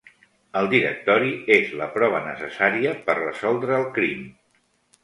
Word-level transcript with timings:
El 0.61 0.69
directori 0.71 1.35
és 1.57 1.75
la 1.83 1.89
prova 1.99 2.23
necessària 2.31 2.95
per 3.07 3.19
resoldre 3.21 3.79
el 3.83 3.89
crim. 4.01 4.27